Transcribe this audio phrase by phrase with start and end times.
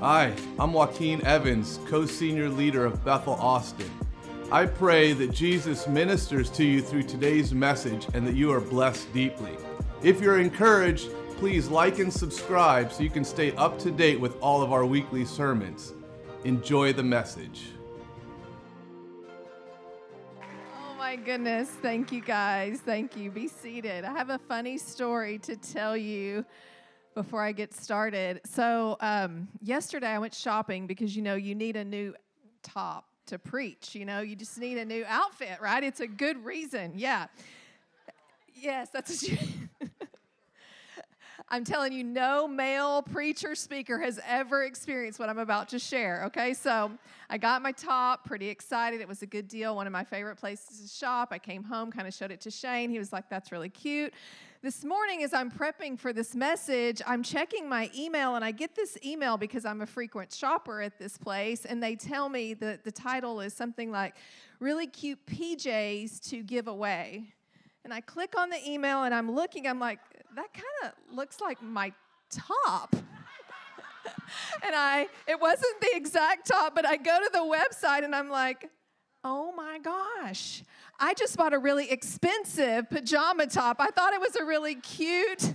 [0.00, 3.90] Hi, I'm Joaquin Evans, co senior leader of Bethel Austin.
[4.52, 9.12] I pray that Jesus ministers to you through today's message and that you are blessed
[9.12, 9.56] deeply.
[10.04, 14.40] If you're encouraged, please like and subscribe so you can stay up to date with
[14.40, 15.94] all of our weekly sermons.
[16.44, 17.70] Enjoy the message.
[20.40, 21.70] Oh my goodness.
[21.82, 22.78] Thank you guys.
[22.84, 23.32] Thank you.
[23.32, 24.04] Be seated.
[24.04, 26.44] I have a funny story to tell you
[27.18, 28.40] before I get started.
[28.44, 32.14] So, um, yesterday I went shopping because you know you need a new
[32.62, 33.96] top to preach.
[33.96, 35.82] You know, you just need a new outfit, right?
[35.82, 36.92] It's a good reason.
[36.94, 37.26] Yeah.
[38.54, 39.88] Yes, that's what you.
[41.50, 46.24] I'm telling you, no male preacher speaker has ever experienced what I'm about to share.
[46.26, 46.90] Okay, so
[47.30, 49.00] I got my top, pretty excited.
[49.00, 51.28] It was a good deal, one of my favorite places to shop.
[51.30, 52.90] I came home, kind of showed it to Shane.
[52.90, 54.12] He was like, That's really cute.
[54.60, 58.74] This morning, as I'm prepping for this message, I'm checking my email and I get
[58.74, 62.84] this email because I'm a frequent shopper at this place, and they tell me that
[62.84, 64.16] the title is something like
[64.60, 67.32] Really Cute PJs to Give Away.
[67.84, 70.00] And I click on the email and I'm looking, I'm like,
[70.38, 71.92] that kind of looks like my
[72.30, 72.94] top.
[74.64, 78.30] and I, it wasn't the exact top, but I go to the website and I'm
[78.30, 78.70] like,
[79.24, 80.62] oh my gosh,
[81.00, 83.78] I just bought a really expensive pajama top.
[83.80, 85.54] I thought it was a really cute.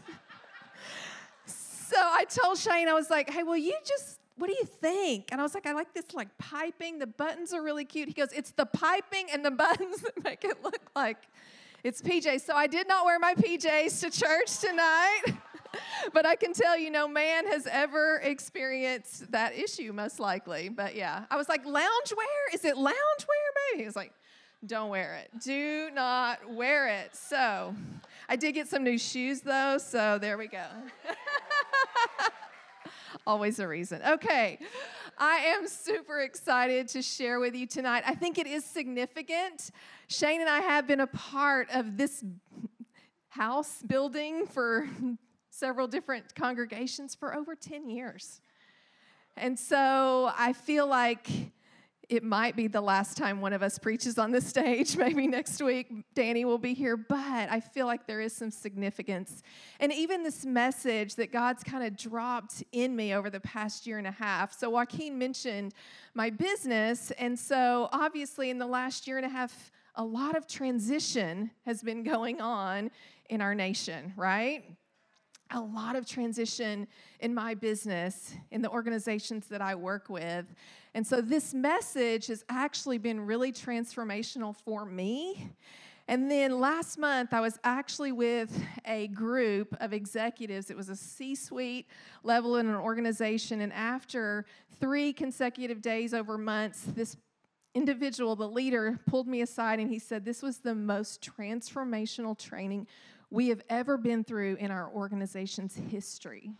[1.46, 5.30] so I told Shane, I was like, hey, will you just what do you think?
[5.32, 6.98] And I was like, I like this like piping.
[6.98, 8.08] The buttons are really cute.
[8.08, 11.20] He goes, it's the piping and the buttons that make it look like
[11.84, 12.42] it's PJs.
[12.42, 15.22] So I did not wear my PJs to church tonight.
[16.14, 20.70] but I can tell you, no man has ever experienced that issue, most likely.
[20.70, 22.54] But yeah, I was like, loungewear?
[22.54, 22.92] Is it loungewear,
[23.72, 23.82] baby?
[23.82, 24.14] He was like,
[24.66, 25.30] don't wear it.
[25.44, 27.16] Do not wear it.
[27.16, 27.76] So
[28.30, 29.78] I did get some new shoes, though.
[29.78, 30.66] So there we go.
[33.28, 34.02] Always a reason.
[34.08, 34.60] Okay.
[35.18, 38.04] I am super excited to share with you tonight.
[38.06, 39.72] I think it is significant.
[40.14, 42.24] Shane and I have been a part of this
[43.30, 44.88] house building for
[45.50, 48.40] several different congregations for over 10 years.
[49.36, 51.28] And so I feel like
[52.10, 54.96] it might be the last time one of us preaches on this stage.
[54.98, 59.42] Maybe next week Danny will be here, but I feel like there is some significance.
[59.80, 63.98] And even this message that God's kind of dropped in me over the past year
[63.98, 64.54] and a half.
[64.54, 65.74] So, Joaquin mentioned
[66.14, 67.10] my business.
[67.18, 71.82] And so, obviously, in the last year and a half, a lot of transition has
[71.82, 72.92] been going on
[73.30, 74.64] in our nation, right?
[75.54, 76.88] a lot of transition
[77.20, 80.46] in my business, in the organizations that I work with.
[80.94, 85.52] And so this message has actually been really transformational for me.
[86.08, 90.70] And then last month, I was actually with a group of executives.
[90.70, 91.88] It was a C suite
[92.24, 93.62] level in an organization.
[93.62, 94.46] And after
[94.80, 97.16] three consecutive days over months, this
[97.74, 102.88] individual, the leader, pulled me aside and he said, This was the most transformational training
[103.30, 106.52] we have ever been through in our organization's history.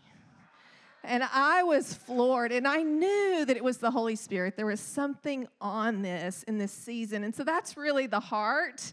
[1.04, 4.56] And I was floored, and I knew that it was the Holy Spirit.
[4.56, 7.24] There was something on this in this season.
[7.24, 8.92] And so that's really the heart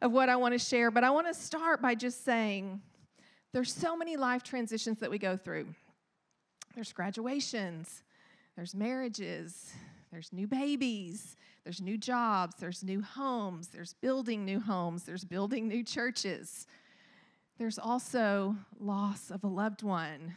[0.00, 0.90] of what I want to share.
[0.90, 2.80] But I want to start by just saying
[3.52, 5.66] there's so many life transitions that we go through.
[6.74, 8.04] There's graduations,
[8.56, 9.70] there's marriages,
[10.10, 15.68] there's new babies, there's new jobs, there's new homes, there's building new homes, there's building
[15.68, 16.66] new churches.
[17.58, 20.34] There's also loss of a loved one.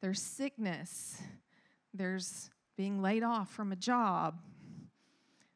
[0.00, 1.20] There's sickness.
[1.92, 4.40] There's being laid off from a job.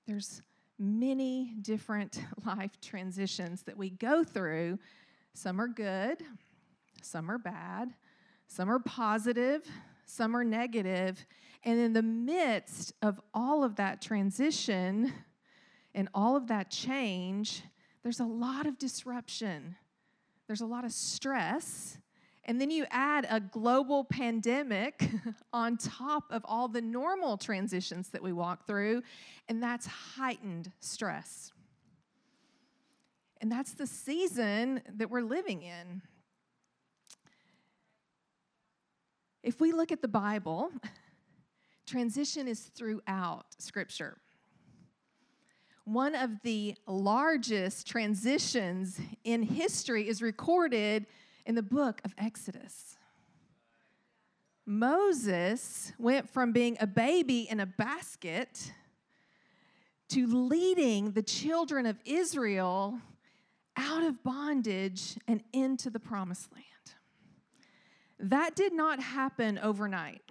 [0.07, 0.43] There's
[0.79, 4.79] many different life transitions that we go through.
[5.35, 6.23] Some are good,
[7.03, 7.95] some are bad,
[8.49, 9.63] some are positive,
[10.11, 11.25] some are negative.
[11.63, 15.13] And in the midst of all of that transition
[15.95, 17.63] and all of that change,
[18.03, 19.77] there's a lot of disruption
[20.51, 21.97] there's a lot of stress.
[22.45, 25.09] And then you add a global pandemic
[25.53, 29.05] on top of all the normal transitions that we walk through,
[29.49, 31.53] and that's heightened stress.
[33.41, 36.03] And that's the season that we're living in.
[39.43, 40.71] If we look at the Bible,
[41.87, 44.19] transition is throughout Scripture
[45.85, 51.05] one of the largest transitions in history is recorded
[51.47, 52.97] in the book of Exodus.
[54.65, 58.73] Moses went from being a baby in a basket
[60.11, 63.01] to leading the children of Israel
[63.77, 66.70] out of bondage and into the promised land.
[68.21, 70.23] That did not happen overnight.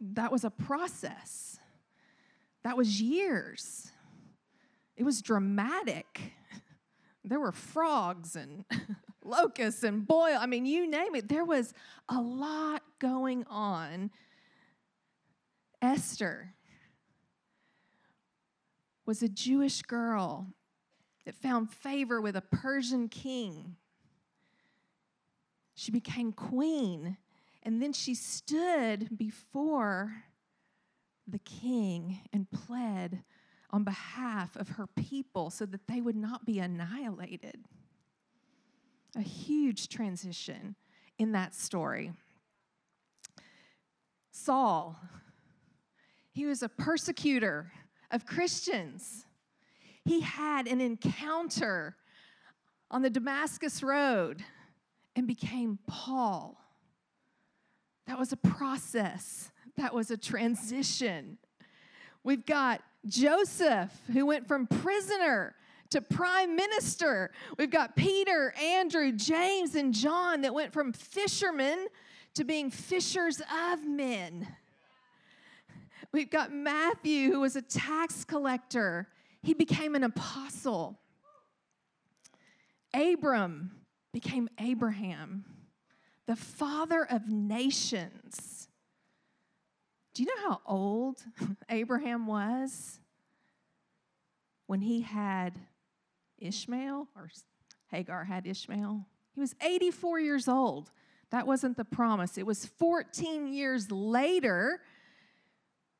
[0.00, 1.58] that was a process.
[2.62, 3.90] That was years.
[4.96, 6.32] It was dramatic.
[7.24, 8.64] There were frogs and
[9.24, 10.36] locusts and boil.
[10.38, 11.28] I mean, you name it.
[11.28, 11.72] There was
[12.08, 14.10] a lot going on.
[15.80, 16.54] Esther
[19.06, 20.48] was a Jewish girl
[21.24, 23.76] that found favor with a Persian king.
[25.76, 27.18] She became queen,
[27.62, 30.24] and then she stood before
[31.28, 33.22] the king and pled
[33.70, 37.66] on behalf of her people so that they would not be annihilated.
[39.16, 40.76] A huge transition
[41.18, 42.12] in that story.
[44.30, 44.98] Saul,
[46.32, 47.70] he was a persecutor
[48.10, 49.26] of Christians.
[50.06, 51.96] He had an encounter
[52.90, 54.42] on the Damascus Road
[55.16, 56.56] and became Paul.
[58.06, 61.38] That was a process, that was a transition.
[62.22, 65.56] We've got Joseph, who went from prisoner
[65.90, 67.30] to prime minister.
[67.58, 71.86] We've got Peter, Andrew, James, and John that went from fishermen
[72.34, 74.46] to being fishers of men.
[76.12, 79.08] We've got Matthew, who was a tax collector,
[79.42, 80.98] he became an apostle.
[82.92, 83.70] Abram
[84.16, 85.44] became Abraham,
[86.24, 88.66] the father of nations.
[90.14, 91.22] Do you know how old
[91.68, 92.98] Abraham was
[94.68, 95.58] when he had
[96.38, 97.28] Ishmael or
[97.90, 99.04] Hagar had Ishmael?
[99.34, 100.90] He was 84 years old.
[101.28, 102.38] That wasn't the promise.
[102.38, 104.80] It was 14 years later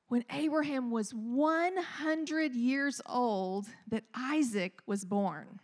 [0.08, 5.60] when Abraham was 100 years old that Isaac was born.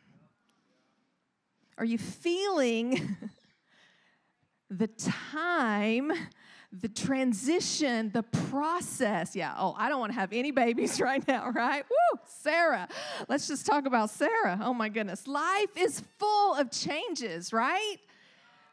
[1.78, 3.16] Are you feeling
[4.70, 6.12] the time
[6.72, 9.36] the transition, the process.
[9.36, 11.84] Yeah, oh, I don't want to have any babies right now, right?
[11.88, 12.88] Woo, Sarah.
[13.28, 14.58] Let's just talk about Sarah.
[14.62, 15.26] Oh my goodness.
[15.26, 17.96] Life is full of changes, right?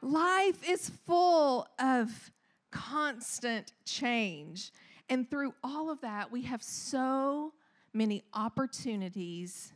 [0.02, 2.32] Life is full of
[2.72, 4.72] constant change.
[5.10, 7.54] And through all of that, we have so
[7.94, 9.74] many opportunities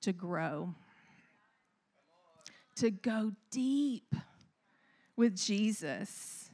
[0.00, 0.74] to grow,
[2.76, 4.14] to go deep
[5.16, 6.50] with Jesus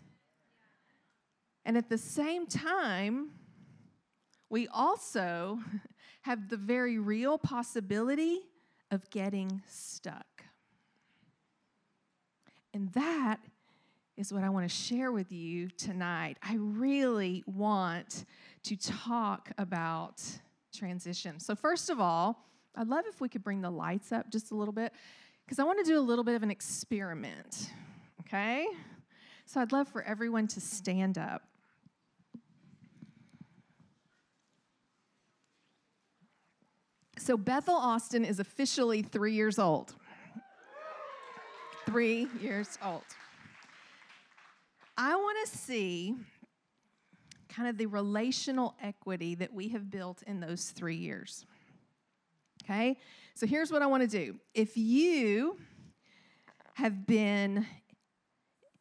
[1.67, 3.31] and at the same time,
[4.49, 5.59] we also
[6.23, 8.39] have the very real possibility
[8.93, 10.45] of getting stuck.
[12.73, 13.41] And that
[14.17, 16.39] is what I want to share with you tonight.
[16.41, 18.25] I really want
[18.63, 20.23] to talk about
[20.73, 21.41] transition.
[21.41, 22.45] So, first of all,
[22.77, 24.93] I'd love if we could bring the lights up just a little bit
[25.47, 27.71] because I want to do a little bit of an experiment,
[28.21, 28.67] okay?
[29.47, 31.43] So, I'd love for everyone to stand up.
[37.27, 39.95] So Bethel Austin is officially three years old.
[41.85, 43.03] Three years old.
[44.97, 46.15] I want to see
[47.49, 51.47] kind of the relational equity that we have built in those three years.
[52.69, 52.99] Okay?
[53.35, 54.37] So here's what I want to do.
[54.55, 55.57] If you
[56.75, 57.67] have been,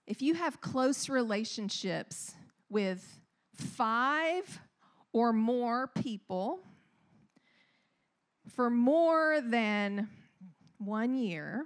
[0.07, 2.33] if you have close relationships
[2.69, 3.21] with
[3.53, 4.59] five
[5.13, 6.59] or more people,
[8.55, 10.09] for more than
[10.77, 11.65] one year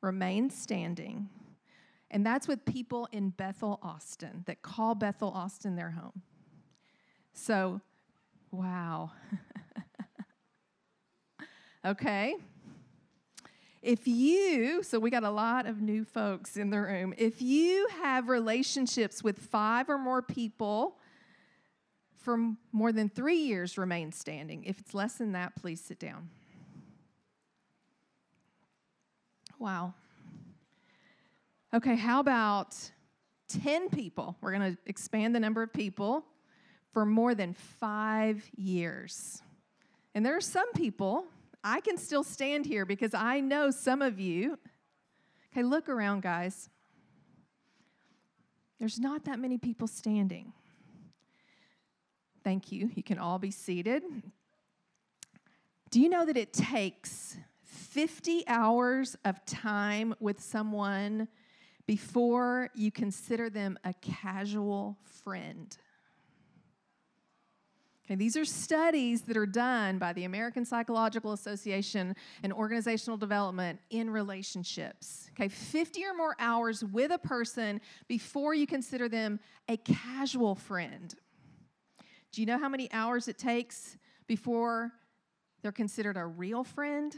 [0.00, 1.28] remain standing.
[2.10, 6.22] And that's with people in Bethel Austin that call Bethel Austin their home.
[7.32, 7.80] So,
[8.50, 9.12] wow.
[11.88, 12.36] okay.
[13.82, 17.14] If you, so we got a lot of new folks in the room.
[17.16, 20.98] If you have relationships with five or more people
[22.28, 24.64] for more than three years remain standing.
[24.64, 26.28] If it's less than that, please sit down.
[29.58, 29.94] Wow.
[31.72, 32.76] Okay, how about
[33.62, 34.36] 10 people?
[34.40, 36.24] We're going to expand the number of people
[36.92, 39.40] for more than five years.
[40.14, 41.24] And there are some people,
[41.62, 44.58] I can still stand here because I know some of you.
[45.52, 46.68] Okay, look around, guys.
[48.78, 50.52] There's not that many people standing.
[52.44, 52.90] Thank you.
[52.94, 54.02] You can all be seated.
[55.90, 61.28] Do you know that it takes 50 hours of time with someone
[61.86, 65.76] before you consider them a casual friend?
[68.08, 73.78] Okay, these are studies that are done by the American Psychological Association and Organizational Development
[73.90, 75.28] in relationships.
[75.32, 79.38] Okay, 50 or more hours with a person before you consider them
[79.68, 81.14] a casual friend.
[82.32, 84.90] Do you know how many hours it takes before
[85.60, 87.14] they're considered a real friend?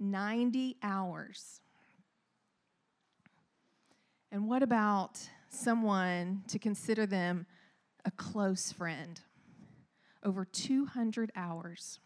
[0.00, 1.60] 90 hours.
[4.32, 5.20] And what about
[5.50, 7.44] someone to consider them
[8.04, 9.20] a close friend?
[10.24, 12.00] Over 200 hours.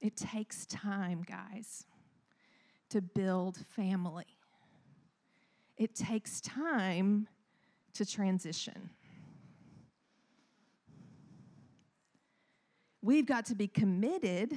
[0.00, 1.84] It takes time, guys,
[2.88, 4.38] to build family.
[5.76, 7.28] It takes time
[7.94, 8.90] to transition.
[13.02, 14.54] We've got to be committed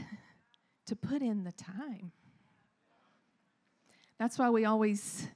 [0.86, 2.12] to put in the time.
[4.20, 5.28] That's why we always,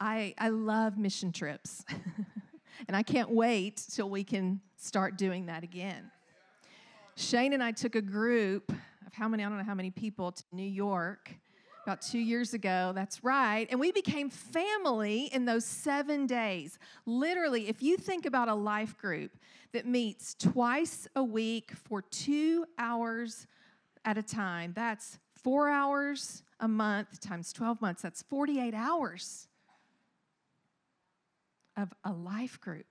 [0.00, 1.84] I, I love mission trips.
[2.86, 6.10] and I can't wait till we can start doing that again.
[7.16, 10.30] Shane and I took a group of how many, I don't know how many people,
[10.32, 11.34] to New York
[11.84, 12.92] about two years ago.
[12.94, 13.66] That's right.
[13.70, 16.78] And we became family in those seven days.
[17.06, 19.32] Literally, if you think about a life group
[19.72, 23.46] that meets twice a week for two hours
[24.04, 24.72] at a time.
[24.74, 28.02] That's four hours a month times 12 months.
[28.02, 29.48] That's 48 hours
[31.78, 32.86] of a life group.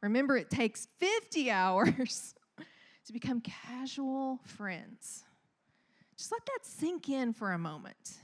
[0.00, 2.34] Remember, it takes 50 hours
[3.06, 5.24] to become casual friends.
[6.16, 8.18] Just let that sink in for a moment.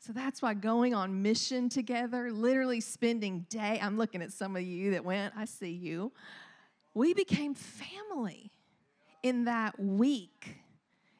[0.00, 4.62] So that's why going on mission together, literally spending day, I'm looking at some of
[4.62, 6.10] you that went, I see you.
[6.94, 8.50] We became family
[9.22, 10.56] in that week.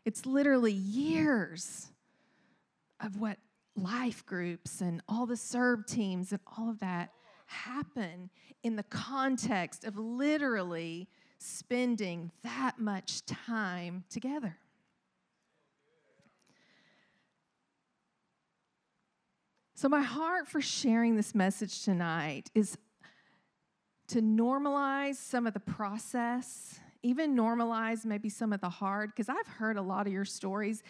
[0.04, 1.88] It's literally years
[3.00, 3.37] of what
[3.76, 7.12] life groups and all the serve teams and all of that
[7.46, 8.30] happen
[8.62, 11.08] in the context of literally
[11.38, 14.56] spending that much time together.
[19.74, 22.76] So, my heart for sharing this message tonight is
[24.08, 29.46] to normalize some of the process even normalize maybe some of the hard, because I've
[29.46, 30.82] heard a lot of your stories.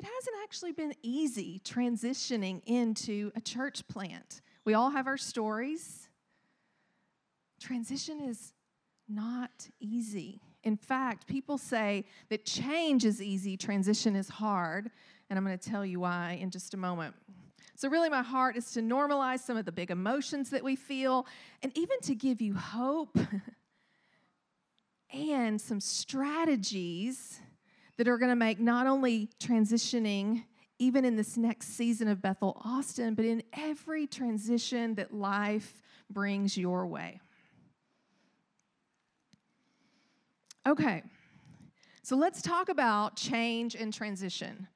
[0.00, 4.40] It hasn't actually been easy transitioning into a church plant.
[4.64, 6.08] We all have our stories.
[7.60, 8.54] Transition is
[9.06, 10.40] not easy.
[10.64, 14.90] In fact, people say that change is easy, transition is hard,
[15.28, 17.14] and I'm going to tell you why in just a moment.
[17.74, 21.26] So, really, my heart is to normalize some of the big emotions that we feel
[21.62, 23.18] and even to give you hope
[25.12, 27.42] and some strategies
[28.00, 30.42] that are going to make not only transitioning
[30.78, 36.56] even in this next season of Bethel Austin, but in every transition that life brings
[36.56, 37.20] your way.
[40.66, 41.02] Okay,
[42.02, 44.66] so let's talk about change and transition.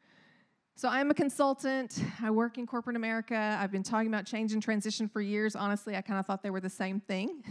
[0.77, 1.99] So, I'm a consultant.
[2.21, 3.57] I work in corporate America.
[3.59, 5.57] I've been talking about change and transition for years.
[5.57, 7.43] Honestly, I kind of thought they were the same thing.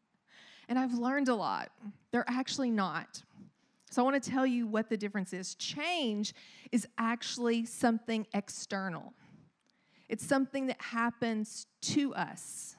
[0.70, 1.70] and I've learned a lot.
[2.12, 3.22] They're actually not.
[3.92, 5.54] So I want to tell you what the difference is.
[5.54, 6.32] Change
[6.72, 9.12] is actually something external,
[10.08, 12.76] it's something that happens to us.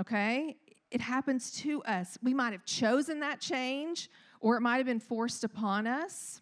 [0.00, 0.56] Okay?
[0.92, 2.16] It happens to us.
[2.22, 4.08] We might have chosen that change,
[4.40, 6.40] or it might have been forced upon us.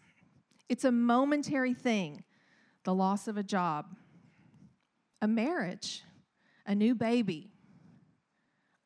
[0.69, 2.25] It's a momentary thing
[2.85, 3.97] the loss of a job,
[5.23, 6.03] a marriage,
[6.67, 7.51] a new baby,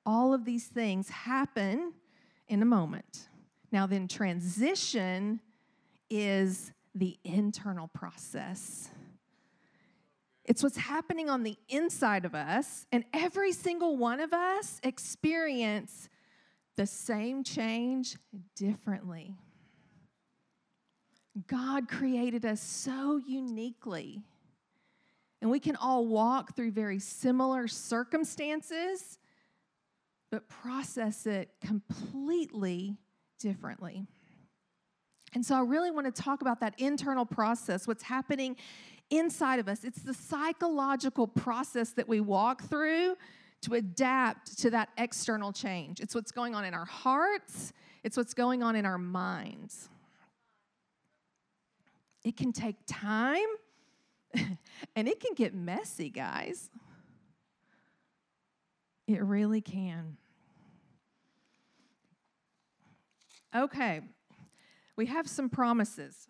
[0.07, 1.95] all of these things happen
[2.47, 3.29] in a moment.
[3.71, 5.41] Now, then, transition
[6.09, 8.89] is the internal process.
[10.45, 16.09] It's what's happening on the inside of us, and every single one of us experience
[16.77, 18.17] the same change
[18.57, 19.37] differently.
[21.47, 24.23] God created us so uniquely,
[25.43, 29.19] and we can all walk through very similar circumstances
[30.31, 32.97] but process it completely
[33.39, 34.07] differently.
[35.35, 38.57] And so I really want to talk about that internal process, what's happening
[39.11, 39.85] inside of us.
[39.85, 43.17] It's the psychological process that we walk through
[43.63, 46.01] to adapt to that external change.
[46.01, 47.73] It's what's going on in our hearts,
[48.05, 49.89] it's what's going on in our minds.
[52.25, 53.47] It can take time
[54.97, 56.71] and it can get messy, guys.
[59.07, 60.19] It really can.
[63.59, 64.03] Okay,
[64.97, 66.29] we have some promises.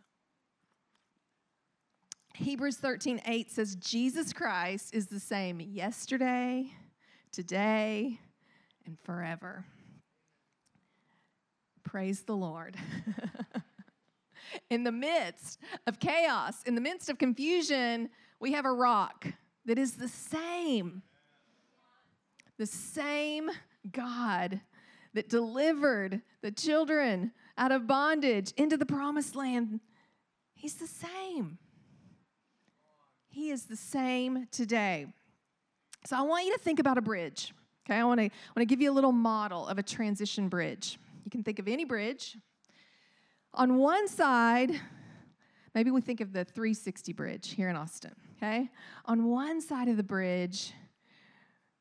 [2.33, 6.71] Hebrews 13, 8 says, Jesus Christ is the same yesterday,
[7.31, 8.19] today,
[8.87, 9.67] and forever.
[11.83, 12.77] Praise the Lord.
[14.71, 18.09] in the midst of chaos, in the midst of confusion,
[18.41, 19.27] we have a rock
[19.67, 21.03] that is the same
[22.57, 23.51] the same
[23.93, 24.61] God
[25.19, 29.81] that delivered the children out of bondage into the promised land,
[30.55, 31.59] He's the same.
[33.29, 35.07] He is the same today.
[36.07, 37.53] So I want you to think about a bridge.
[37.85, 41.01] Okay, I want to want to give you a little model of a transition bridge.
[41.25, 42.37] You can think of any bridge.
[43.55, 44.81] On one side,
[45.75, 48.69] maybe we think of the 360 bridge here in Austin, okay?
[49.05, 50.73] On one side of the bridge,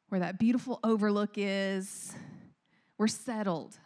[0.10, 2.16] where that beautiful overlook is,
[2.98, 3.78] we're settled.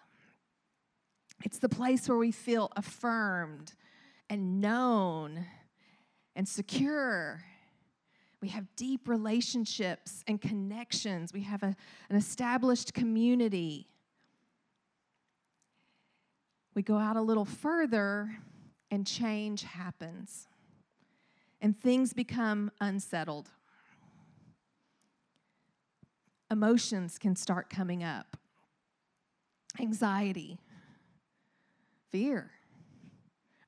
[1.44, 3.74] It's the place where we feel affirmed
[4.30, 5.46] and known
[6.36, 7.44] and secure.
[8.41, 11.34] We have deep relationships and connections.
[11.34, 11.75] We have a,
[12.10, 13.88] an established community.
[16.74, 18.38] We go out a little further,
[18.89, 20.48] and change happens,
[21.60, 23.50] and things become unsettled.
[26.50, 28.38] Emotions can start coming up
[29.80, 30.60] anxiety,
[32.10, 32.51] fear.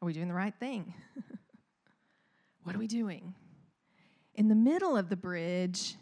[0.02, 0.94] Are we doing the right thing?
[2.64, 3.34] what are we doing?
[4.36, 5.96] In the middle of the bridge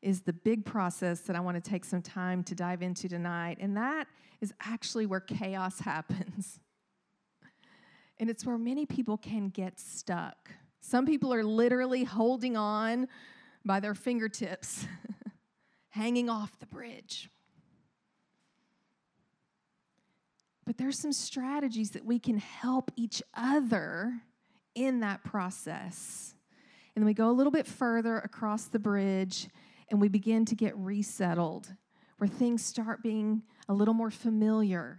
[0.00, 3.58] is the big process that I want to take some time to dive into tonight,
[3.60, 4.06] and that
[4.40, 6.60] is actually where chaos happens.
[8.18, 10.50] And it's where many people can get stuck.
[10.80, 13.08] Some people are literally holding on
[13.64, 14.86] by their fingertips,
[15.90, 17.30] hanging off the bridge.
[20.64, 24.22] But there's some strategies that we can help each other
[24.74, 26.34] in that process.
[26.94, 29.48] And then we go a little bit further across the bridge
[29.90, 31.74] and we begin to get resettled,
[32.18, 34.98] where things start being a little more familiar.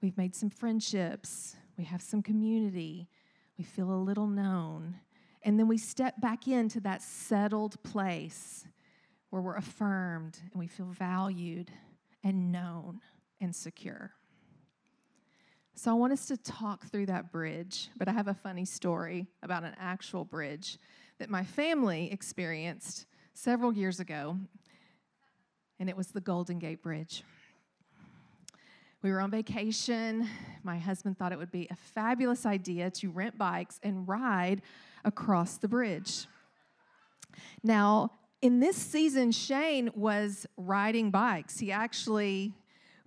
[0.00, 3.08] We've made some friendships, we have some community,
[3.58, 4.96] we feel a little known.
[5.42, 8.66] And then we step back into that settled place
[9.30, 11.70] where we're affirmed and we feel valued
[12.24, 13.00] and known
[13.40, 14.12] and secure.
[15.82, 19.26] So I want us to talk through that bridge, but I have a funny story
[19.42, 20.76] about an actual bridge
[21.18, 24.36] that my family experienced several years ago,
[25.78, 27.24] and it was the Golden Gate Bridge.
[29.00, 30.28] We were on vacation.
[30.64, 34.60] My husband thought it would be a fabulous idea to rent bikes and ride
[35.06, 36.26] across the bridge.
[37.62, 38.10] Now,
[38.42, 41.58] in this season, Shane was riding bikes.
[41.58, 42.52] He actually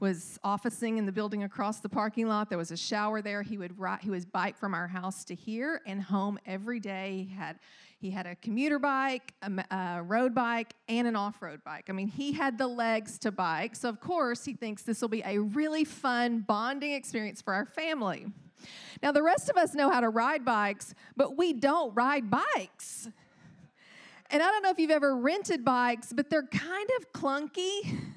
[0.04, 2.50] was officing in the building across the parking lot.
[2.50, 3.42] There was a shower there.
[3.42, 7.26] He would ride, he was bike from our house to here and home every day.
[7.30, 7.58] He had
[8.00, 11.86] he had a commuter bike, a, a road bike, and an off-road bike.
[11.88, 13.78] I mean, he had the legs to bike.
[13.78, 17.66] So of course, he thinks this will be a really fun bonding experience for our
[17.66, 18.26] family.
[19.02, 23.08] Now, the rest of us know how to ride bikes, but we don't ride bikes.
[24.30, 28.13] And I don't know if you've ever rented bikes, but they're kind of clunky.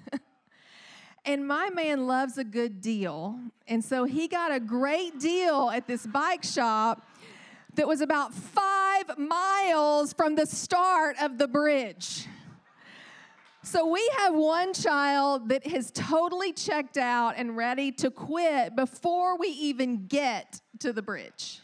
[1.26, 3.38] And my man loves a good deal.
[3.66, 7.04] And so he got a great deal at this bike shop
[7.74, 12.26] that was about five miles from the start of the bridge.
[13.64, 19.36] So we have one child that has totally checked out and ready to quit before
[19.36, 21.60] we even get to the bridge.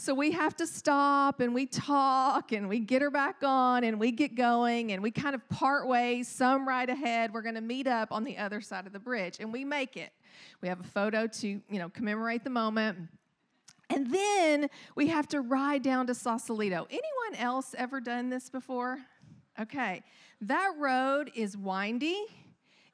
[0.00, 4.00] So we have to stop and we talk and we get her back on and
[4.00, 7.34] we get going and we kind of part ways, some right ahead.
[7.34, 9.98] We're going to meet up on the other side of the bridge and we make
[9.98, 10.10] it.
[10.62, 12.96] We have a photo to, you know, commemorate the moment.
[13.90, 16.86] And then we have to ride down to Sausalito.
[16.88, 18.96] Anyone else ever done this before?
[19.60, 20.02] Okay.
[20.40, 22.24] That road is windy,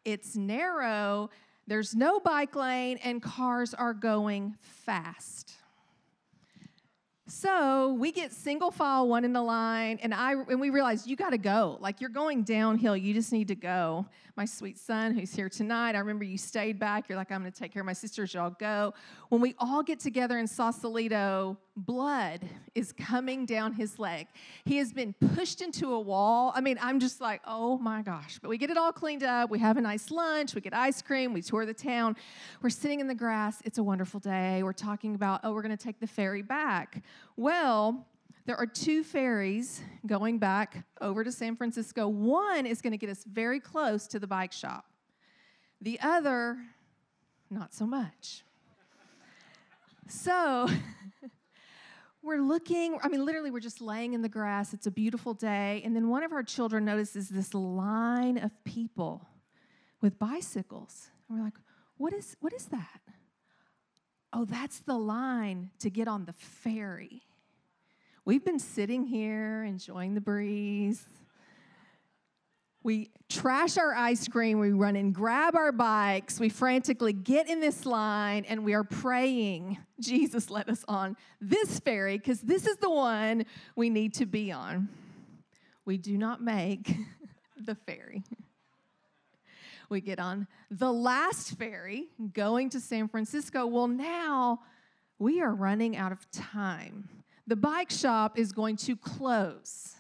[0.05, 1.31] it's narrow,
[1.69, 5.53] there's no bike lane, and cars are going fast.
[7.29, 11.17] So we get single file one in the line, and I and we realize you
[11.17, 11.77] got to go.
[11.81, 12.97] Like you're going downhill.
[12.97, 14.07] You just need to go.
[14.37, 17.09] My sweet son, who's here tonight, I remember you stayed back.
[17.09, 18.33] You're like, I'm going to take care of my sisters.
[18.33, 18.95] Y'all go.
[19.29, 22.41] When we all get together in Sausalito, blood
[22.75, 24.27] is coming down his leg.
[24.65, 26.53] He has been pushed into a wall.
[26.55, 28.39] I mean, I'm just like, oh my gosh.
[28.41, 29.51] But we get it all cleaned up.
[29.51, 30.55] We have a nice lunch.
[30.55, 31.33] We get ice cream.
[31.33, 32.17] We tour the town.
[32.63, 33.61] We're sitting in the grass.
[33.65, 34.63] It's a wonderful day.
[34.63, 37.03] We're talking about, oh, we're going to take the ferry back.
[37.37, 38.07] Well,
[38.47, 42.09] there are two ferries going back over to San Francisco.
[42.09, 44.87] One is going to get us very close to the bike shop,
[45.81, 46.59] the other,
[47.51, 48.45] not so much.
[50.09, 50.69] So,
[52.27, 54.75] we're looking, I mean, literally, we're just laying in the grass.
[54.75, 55.81] It's a beautiful day.
[55.85, 59.25] And then one of our children notices this line of people
[60.01, 61.11] with bicycles.
[61.29, 61.55] And we're like,
[61.97, 63.01] what is, what is that?
[64.33, 67.23] Oh, that's the line to get on the ferry.
[68.25, 71.05] We've been sitting here enjoying the breeze.
[72.87, 77.59] We trash our ice cream, we run and grab our bikes, we frantically get in
[77.59, 82.77] this line, and we are praying, Jesus, let us on this ferry, because this is
[82.77, 83.45] the one
[83.75, 84.89] we need to be on.
[85.85, 86.95] We do not make
[87.57, 88.23] the ferry.
[89.89, 93.67] We get on the last ferry going to San Francisco.
[93.67, 94.61] Well, now
[95.19, 97.09] we are running out of time.
[97.49, 99.96] The bike shop is going to close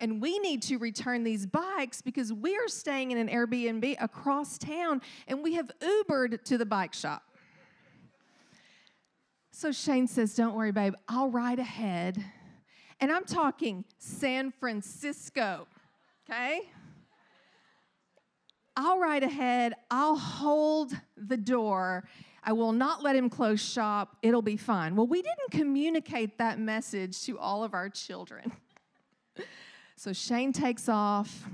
[0.00, 4.58] and we need to return these bikes because we are staying in an Airbnb across
[4.58, 7.22] town and we have Ubered to the bike shop.
[9.50, 12.24] So Shane says, Don't worry, babe, I'll ride ahead.
[13.00, 15.66] And I'm talking San Francisco,
[16.28, 16.62] okay?
[18.76, 22.04] I'll ride ahead, I'll hold the door.
[22.44, 24.16] I will not let him close shop.
[24.22, 24.94] It'll be fine.
[24.94, 28.52] Well, we didn't communicate that message to all of our children.
[29.98, 31.44] So Shane takes off.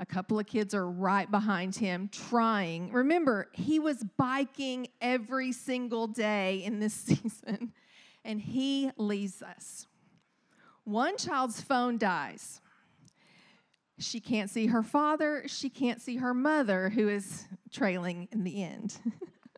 [0.00, 2.90] A couple of kids are right behind him trying.
[2.90, 7.72] Remember, he was biking every single day in this season,
[8.24, 9.86] and he leaves us.
[10.82, 12.60] One child's phone dies.
[14.00, 18.64] She can't see her father, she can't see her mother, who is trailing in the
[18.64, 18.98] end.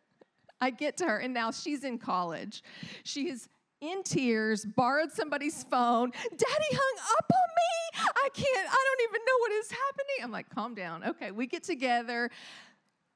[0.60, 2.62] I get to her, and now she's in college.
[3.02, 3.48] She is
[3.80, 6.10] in tears, borrowed somebody's phone.
[6.10, 8.10] Daddy hung up on me.
[8.16, 10.24] I can't, I don't even know what is happening.
[10.24, 11.04] I'm like, calm down.
[11.04, 12.30] Okay, we get together.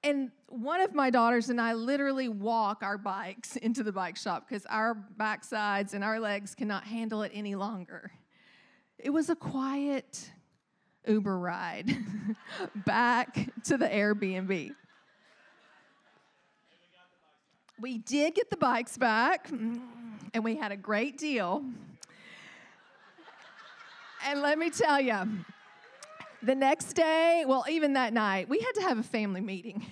[0.02, 4.48] And one of my daughters and I literally walk our bikes into the bike shop
[4.48, 8.10] because our backsides and our legs cannot handle it any longer.
[8.98, 10.30] It was a quiet
[11.06, 11.96] Uber ride
[12.74, 14.74] back to the Airbnb.
[17.78, 19.80] We did get the bikes back mm.
[20.34, 21.64] And we had a great deal.
[24.26, 25.18] And let me tell you,
[26.42, 29.84] the next day, well, even that night, we had to have a family meeting.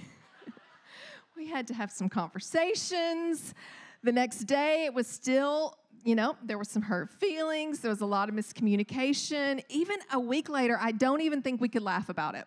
[1.37, 3.55] we had to have some conversations.
[4.03, 7.81] The next day, it was still, you know, there were some hurt feelings.
[7.81, 9.63] There was a lot of miscommunication.
[9.69, 12.47] Even a week later, I don't even think we could laugh about it.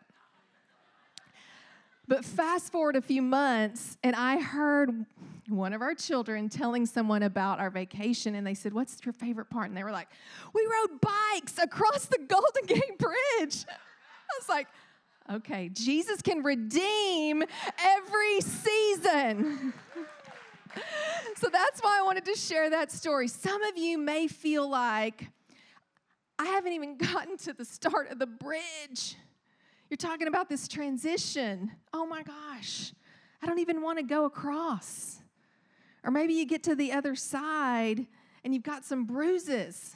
[2.08, 5.06] But fast forward a few months, and I heard
[5.52, 9.50] one of our children telling someone about our vacation, and they said, What's your favorite
[9.50, 9.68] part?
[9.68, 10.08] And they were like,
[10.54, 13.66] We rode bikes across the Golden Gate Bridge.
[13.68, 14.68] I was like,
[15.32, 17.44] Okay, Jesus can redeem
[17.80, 19.74] every season.
[21.38, 23.28] so that's why I wanted to share that story.
[23.28, 25.28] Some of you may feel like,
[26.40, 29.16] I haven't even gotten to the start of the bridge.
[29.90, 31.72] You're talking about this transition.
[31.94, 32.94] Oh my gosh,
[33.42, 35.21] I don't even want to go across.
[36.04, 38.08] Or maybe you get to the other side
[38.44, 39.96] and you've got some bruises,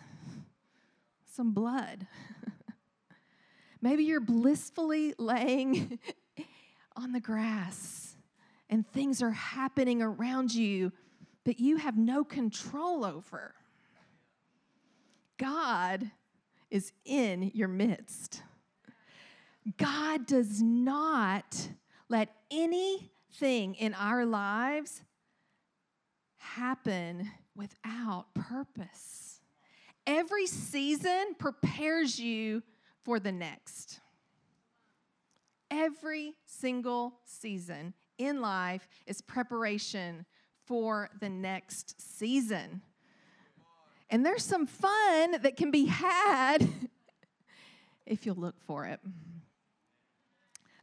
[1.25, 2.05] some blood.
[3.81, 5.99] maybe you're blissfully laying
[6.95, 8.15] on the grass
[8.69, 10.91] and things are happening around you
[11.45, 13.53] that you have no control over.
[15.37, 16.11] God
[16.69, 18.41] is in your midst.
[19.77, 21.69] God does not
[22.09, 25.01] let anything in our lives
[26.45, 29.41] happen without purpose.
[30.07, 32.61] Every season prepares you
[33.03, 33.99] for the next.
[35.71, 40.25] Every single season in life is preparation
[40.65, 42.81] for the next season.
[44.09, 46.67] And there's some fun that can be had
[48.05, 48.99] if you'll look for it.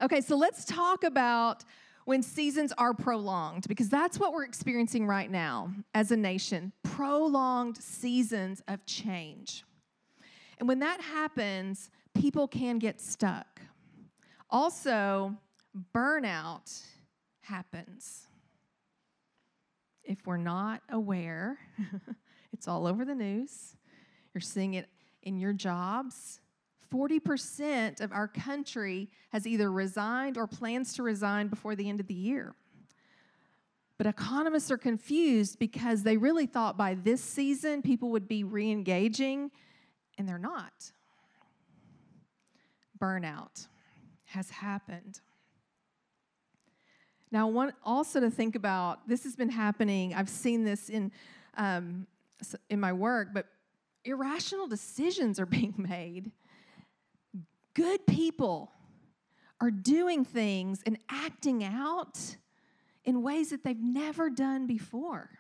[0.03, 1.65] Okay, so let's talk about
[2.05, 7.77] when seasons are prolonged, because that's what we're experiencing right now as a nation prolonged
[7.77, 9.65] seasons of change.
[10.59, 13.61] And when that happens, people can get stuck.
[14.51, 15.35] Also,
[15.95, 16.83] burnout
[17.41, 18.27] happens.
[20.05, 21.59] If we're not aware,
[22.53, 23.77] it's all over the news.
[24.35, 24.89] You're seeing it
[25.23, 26.41] in your jobs,
[26.93, 32.07] 40% of our country has either resigned or plans to resign before the end of
[32.07, 32.55] the year.
[33.99, 38.71] But economists are confused because they really thought by this season people would be re
[38.71, 39.51] engaging,
[40.19, 40.93] and they're not.
[42.99, 43.67] Burnout
[44.27, 45.21] has happened.
[47.31, 50.15] Now, one also to think about this has been happening.
[50.15, 51.13] I've seen this in
[51.57, 52.07] um,
[52.69, 53.47] in my work, but
[54.05, 56.33] irrational decisions are being made
[57.75, 58.73] good people
[59.61, 62.37] are doing things and acting out
[63.05, 65.31] in ways that they've never done before.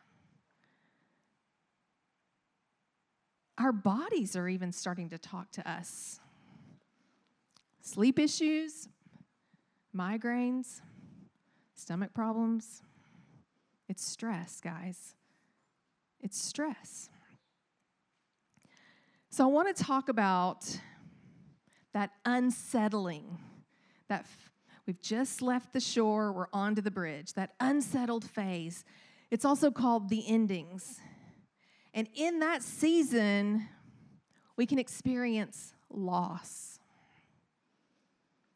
[3.59, 6.21] Our bodies are even starting to talk to us.
[7.81, 8.88] sleep issues,
[9.95, 10.81] migraines,
[11.75, 12.83] stomach problems.
[13.88, 15.14] It's stress, guys.
[16.21, 17.11] It's stress.
[19.31, 20.79] So I want to talk about
[21.92, 23.38] that unsettling,
[24.09, 24.26] that
[24.87, 28.85] we've just left the shore, we're onto the bridge, that unsettled phase.
[29.31, 31.00] It's also called the endings.
[31.94, 33.68] And in that season,
[34.57, 36.78] we can experience loss.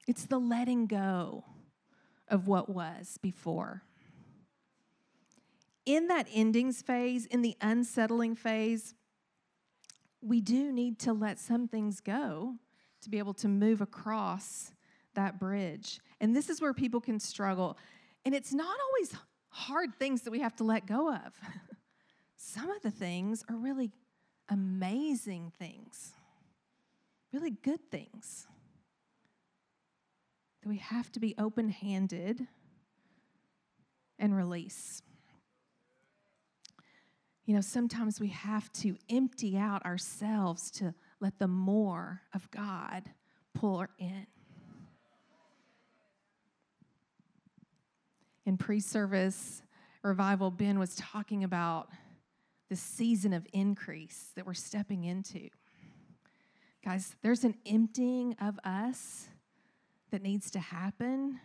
[0.07, 1.45] It's the letting go
[2.29, 3.83] of what was before.
[5.85, 8.95] In that endings phase, in the unsettling phase,
[10.21, 12.57] we do need to let some things go
[13.07, 14.73] to be able to move across
[15.15, 16.01] that bridge.
[16.21, 17.79] And this is where people can struggle.
[18.25, 19.15] And it's not always
[19.49, 21.33] hard things that we have to let go of.
[22.37, 23.93] some of the things are really
[24.49, 26.15] amazing things,
[27.33, 28.49] really good things
[30.63, 32.45] that we have to be open handed
[34.19, 35.01] and release.
[37.45, 40.93] You know, sometimes we have to empty out ourselves to
[41.27, 43.03] let the more of God
[43.53, 44.29] pour in.
[48.45, 49.61] In pre service
[50.05, 51.89] revival, Ben was talking about
[52.69, 55.49] the season of increase that we're stepping into.
[56.85, 59.27] Guys, there's an emptying of us
[60.13, 61.41] that needs to happen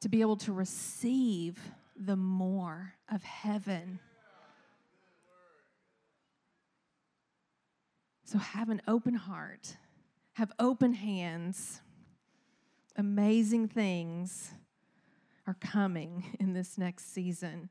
[0.00, 1.60] to be able to receive
[1.94, 4.00] the more of heaven.
[8.24, 9.76] So have an open heart,
[10.34, 11.80] have open hands.
[12.96, 14.52] Amazing things
[15.46, 17.68] are coming in this next season.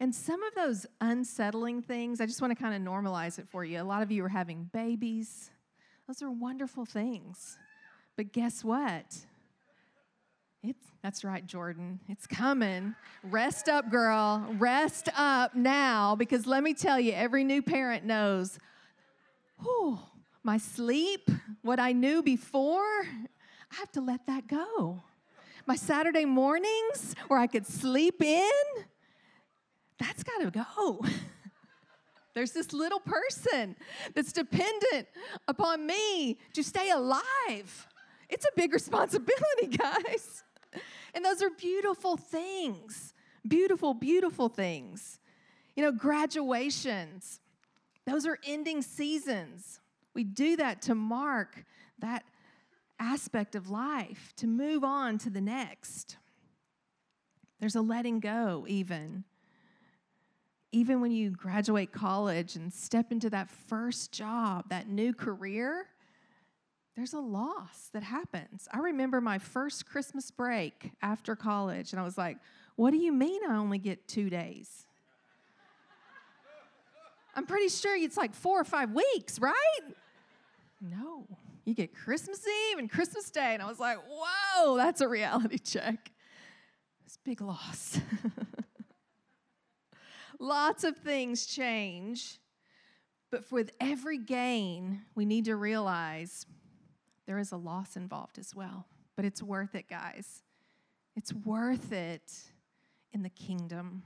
[0.00, 3.64] And some of those unsettling things, I just want to kind of normalize it for
[3.64, 3.80] you.
[3.80, 5.50] A lot of you are having babies,
[6.06, 7.56] those are wonderful things.
[8.16, 9.16] But guess what?
[10.62, 12.00] It's, that's right, Jordan.
[12.08, 12.94] It's coming.
[13.22, 14.46] Rest up, girl.
[14.58, 18.58] Rest up now because let me tell you, every new parent knows,
[19.64, 19.98] whew,
[20.42, 21.30] my sleep,
[21.62, 23.06] what I knew before,
[23.72, 25.02] I have to let that go.
[25.66, 28.50] My Saturday mornings where I could sleep in,
[29.98, 31.04] that's got to go.
[32.34, 33.76] There's this little person
[34.14, 35.06] that's dependent
[35.48, 37.88] upon me to stay alive.
[38.28, 40.42] It's a big responsibility, guys.
[41.14, 43.14] And those are beautiful things.
[43.46, 45.20] Beautiful, beautiful things.
[45.76, 47.40] You know, graduations,
[48.06, 49.80] those are ending seasons.
[50.14, 51.64] We do that to mark
[51.98, 52.24] that
[52.98, 56.16] aspect of life, to move on to the next.
[57.60, 59.24] There's a letting go, even
[60.74, 65.86] even when you graduate college and step into that first job, that new career,
[66.96, 68.66] there's a loss that happens.
[68.72, 72.38] I remember my first Christmas break after college, and I was like,
[72.74, 74.83] What do you mean I only get two days?
[77.34, 79.80] I'm pretty sure it's like four or five weeks, right?
[80.80, 81.26] No,
[81.64, 83.54] you get Christmas Eve and Christmas Day.
[83.54, 86.10] And I was like, Whoa, that's a reality check.
[87.06, 87.98] It's big loss.
[90.38, 92.38] Lots of things change,
[93.30, 96.44] but with every gain, we need to realize
[97.26, 98.86] there is a loss involved as well.
[99.16, 100.42] But it's worth it, guys.
[101.16, 102.32] It's worth it
[103.12, 104.02] in the kingdom.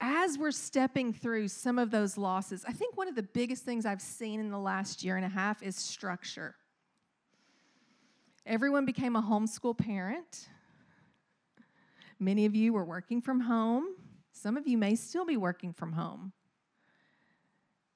[0.00, 3.86] As we're stepping through some of those losses, I think one of the biggest things
[3.86, 6.54] I've seen in the last year and a half is structure.
[8.44, 10.48] Everyone became a homeschool parent.
[12.18, 13.84] Many of you were working from home.
[14.32, 16.32] Some of you may still be working from home.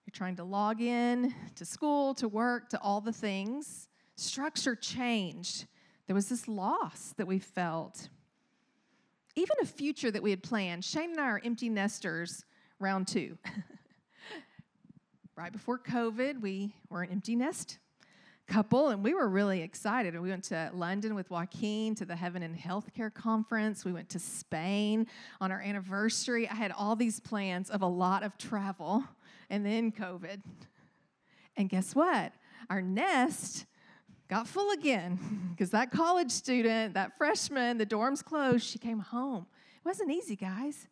[0.07, 3.89] You're trying to log in to school, to work, to all the things.
[4.17, 5.67] Structure changed.
[6.07, 8.09] There was this loss that we felt.
[9.37, 10.85] Even a future that we had planned.
[10.85, 12.45] Shane and I are empty nesters
[12.79, 13.39] round two.
[15.37, 17.79] right before COVID, we were an empty nest
[18.51, 20.19] couple, and we were really excited.
[20.19, 23.85] We went to London with Joaquin to the Heaven in Healthcare Conference.
[23.85, 25.07] We went to Spain
[25.41, 26.49] on our anniversary.
[26.49, 29.05] I had all these plans of a lot of travel,
[29.49, 30.43] and then COVID.
[31.57, 32.33] And guess what?
[32.69, 33.67] Our nest
[34.31, 35.19] got full again
[35.51, 39.47] because that college student, that freshman, the dorms closed, she came home.
[39.77, 40.87] It wasn't easy, guys.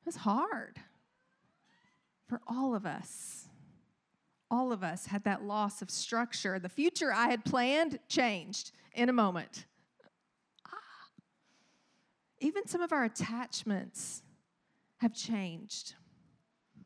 [0.00, 0.78] It was hard
[2.26, 3.44] for all of us
[4.54, 6.58] all of us had that loss of structure.
[6.58, 9.66] The future I had planned changed in a moment.
[10.66, 10.70] Ah.
[12.38, 14.22] Even some of our attachments
[14.98, 15.94] have changed.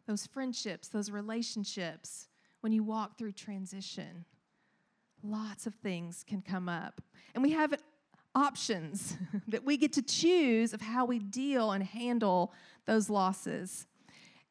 [0.07, 2.28] Those friendships, those relationships,
[2.62, 4.24] when you walk through transition,
[5.22, 7.00] lots of things can come up.
[7.35, 7.74] And we have
[8.35, 9.16] options
[9.48, 12.52] that we get to choose of how we deal and handle
[12.87, 13.87] those losses.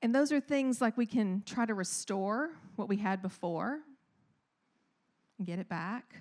[0.02, 3.80] And those are things like we can try to restore what we had before
[5.38, 6.16] and get it back.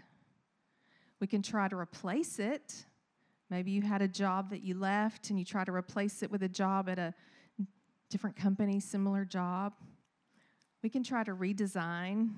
[1.20, 2.86] We can try to replace it.
[3.50, 6.42] Maybe you had a job that you left and you try to replace it with
[6.42, 7.14] a job at a
[8.10, 9.74] different company, similar job.
[10.82, 12.30] We can try to redesign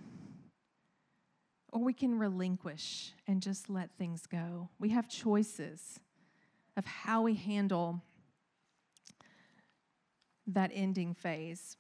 [1.73, 4.69] or we can relinquish and just let things go.
[4.79, 6.01] We have choices
[6.77, 8.03] of how we handle
[10.47, 11.77] that ending phase.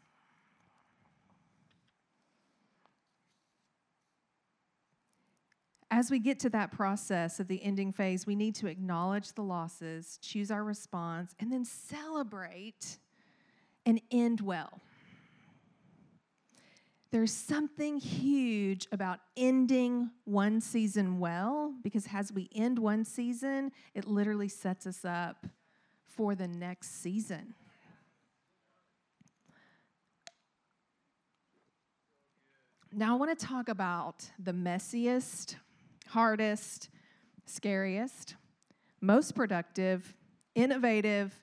[5.91, 9.43] As we get to that process of the ending phase, we need to acknowledge the
[9.43, 12.99] losses, choose our response, and then celebrate
[13.87, 14.83] and end well.
[17.11, 24.07] There's something huge about ending one season well because as we end one season, it
[24.07, 25.47] literally sets us up
[26.07, 27.55] for the next season.
[32.93, 35.57] Now, I want to talk about the messiest,
[36.09, 36.91] hardest,
[37.47, 38.35] scariest,
[39.01, 40.15] most productive,
[40.55, 41.35] innovative,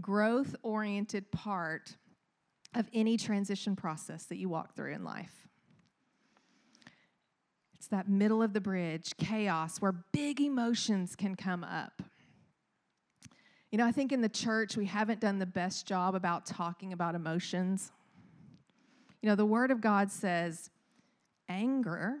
[0.00, 1.96] growth oriented part
[2.74, 5.48] of any transition process that you walk through in life.
[7.74, 12.02] It's that middle of the bridge, chaos, where big emotions can come up.
[13.70, 16.92] You know, I think in the church we haven't done the best job about talking
[16.92, 17.92] about emotions.
[19.20, 20.70] You know, the Word of God says
[21.48, 22.18] anger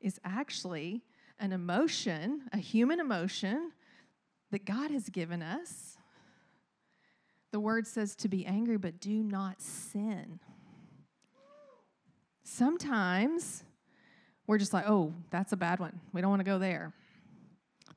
[0.00, 1.02] is actually
[1.38, 3.72] an emotion, a human emotion
[4.50, 5.96] that God has given us
[7.52, 10.40] the word says to be angry, but do not sin.
[12.44, 13.64] Sometimes
[14.46, 16.00] we're just like, oh, that's a bad one.
[16.12, 16.92] We don't want to go there.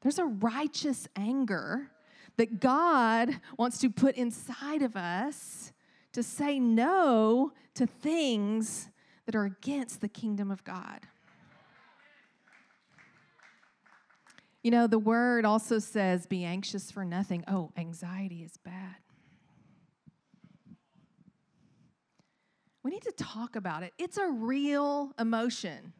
[0.02, 1.90] There's a righteous anger
[2.38, 5.72] that God wants to put inside of us
[6.14, 8.90] to say no to things
[9.26, 11.02] that are against the kingdom of God.
[14.62, 17.44] You know, the word also says, be anxious for nothing.
[17.48, 18.96] Oh, anxiety is bad.
[22.84, 23.94] We need to talk about it.
[23.98, 25.94] It's a real emotion.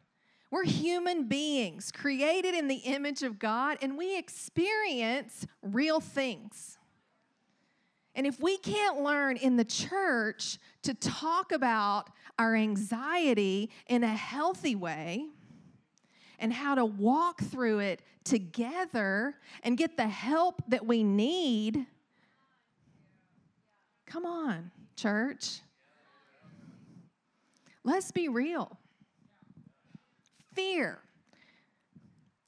[0.50, 6.78] We're human beings created in the image of God, and we experience real things.
[8.14, 14.14] And if we can't learn in the church to talk about our anxiety in a
[14.14, 15.26] healthy way
[16.38, 21.86] and how to walk through it together and get the help that we need,
[24.06, 25.60] come on, church.
[27.84, 28.78] Let's be real.
[30.54, 30.98] Fear.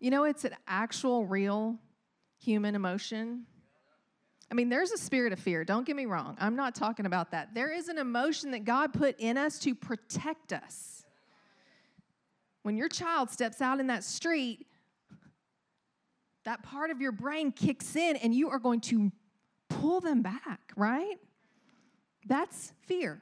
[0.01, 1.79] You know, it's an actual, real
[2.39, 3.45] human emotion.
[4.51, 5.65] I mean, there's a spirit of fear.
[5.65, 6.37] Don't get me wrong.
[6.41, 7.55] I'm not talking about that.
[7.55, 11.05] There is an emotion that God put in us to protect us.
[12.63, 14.67] When your child steps out in that street,
[16.45, 19.11] that part of your brain kicks in and you are going to
[19.69, 21.17] pull them back, right?
[22.27, 23.21] That's fear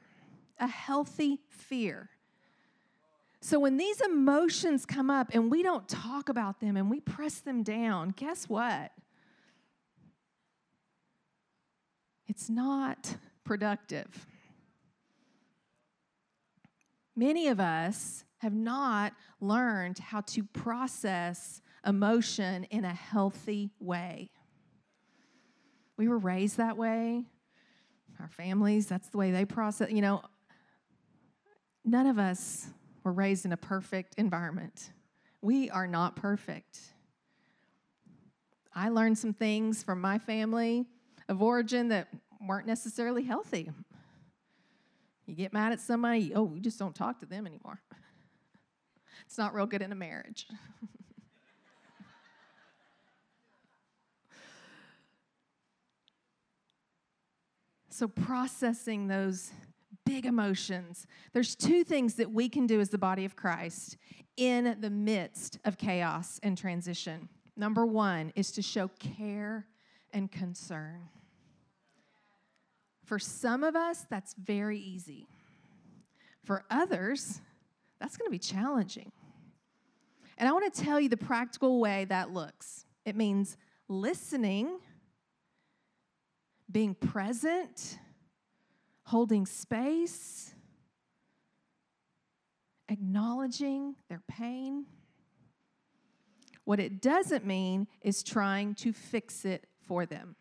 [0.59, 2.11] a healthy fear.
[3.41, 7.41] So when these emotions come up and we don't talk about them and we press
[7.41, 8.91] them down, guess what?
[12.27, 14.27] It's not productive.
[17.15, 24.31] Many of us have not learned how to process emotion in a healthy way.
[25.97, 27.25] We were raised that way.
[28.21, 29.91] Our families, that's the way they process.
[29.91, 30.23] You know,
[31.85, 32.69] none of us
[33.03, 34.91] were raised in a perfect environment.
[35.43, 36.79] We are not perfect.
[38.75, 40.87] I learned some things from my family
[41.29, 42.09] of origin that
[42.41, 43.71] weren't necessarily healthy.
[45.27, 47.81] You get mad at somebody, oh, you just don't talk to them anymore.
[49.27, 50.47] It's not real good in a marriage.
[57.89, 59.51] so, processing those
[60.05, 61.07] big emotions.
[61.33, 63.97] There's two things that we can do as the body of Christ
[64.37, 67.29] in the midst of chaos and transition.
[67.57, 69.67] Number one is to show care
[70.13, 71.09] and concern.
[73.05, 75.29] For some of us, that's very easy.
[76.43, 77.41] For others,
[78.01, 79.13] that's going to be challenging.
[80.37, 83.57] And I want to tell you the practical way that looks it means
[83.89, 84.79] listening,
[86.71, 87.99] being present,
[89.05, 90.55] holding space,
[92.89, 94.87] acknowledging their pain.
[96.65, 100.37] What it doesn't mean is trying to fix it for them.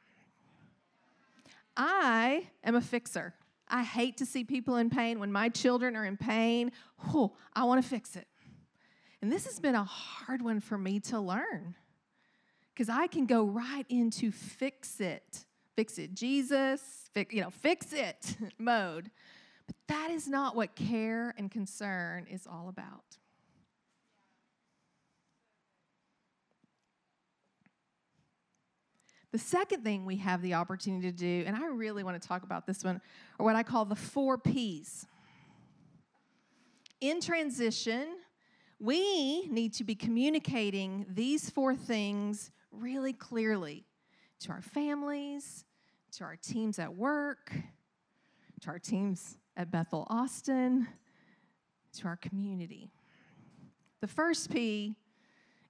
[1.75, 3.33] I am a fixer.
[3.67, 5.19] I hate to see people in pain.
[5.19, 6.71] When my children are in pain,
[7.11, 8.27] whew, I want to fix it.
[9.21, 11.75] And this has been a hard one for me to learn
[12.73, 15.45] because I can go right into fix it,
[15.75, 16.81] fix it, Jesus,
[17.13, 19.09] fix, you know, fix it mode.
[19.67, 23.17] But that is not what care and concern is all about.
[29.31, 32.43] The second thing we have the opportunity to do, and I really want to talk
[32.43, 33.01] about this one,
[33.39, 35.07] are what I call the four P's.
[37.01, 38.09] In transition,
[38.79, 43.85] we need to be communicating these four things really clearly
[44.43, 45.65] to our families,
[46.11, 47.51] to our teams at work,
[48.61, 50.87] to our teams at Bethel Austin,
[51.93, 52.91] to our community.
[54.01, 54.95] The first P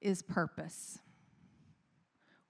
[0.01, 0.99] is purpose.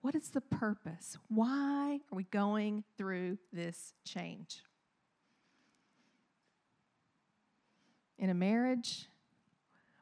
[0.02, 1.18] What is the purpose?
[1.28, 4.64] Why are we going through this change?
[8.18, 9.08] In a marriage,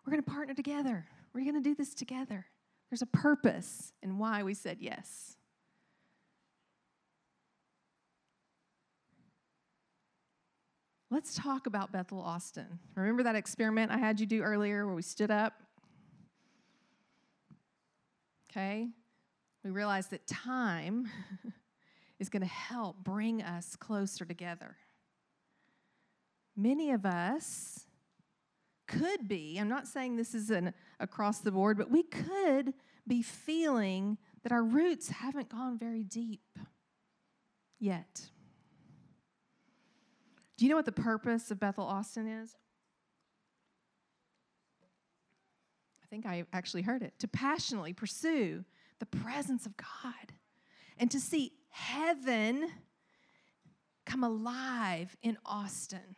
[0.05, 1.07] we're going to partner together.
[1.33, 2.45] We're going to do this together.
[2.89, 5.37] There's a purpose in why we said yes.
[11.13, 12.79] Let's talk about Bethel Austin.
[12.95, 15.51] Remember that experiment I had you do earlier where we stood up?
[18.49, 18.87] Okay,
[19.61, 21.09] we realized that time
[22.19, 24.77] is going to help bring us closer together.
[26.55, 27.87] Many of us
[28.87, 32.73] could be, I'm not saying this is an across the board, but we could
[33.05, 36.57] be feeling that our roots haven't gone very deep
[37.81, 38.29] yet.
[40.61, 42.55] Do you know what the purpose of Bethel Austin is?
[46.03, 47.15] I think I actually heard it.
[47.17, 48.63] To passionately pursue
[48.99, 50.33] the presence of God
[50.99, 52.69] and to see heaven
[54.05, 56.15] come alive in Austin.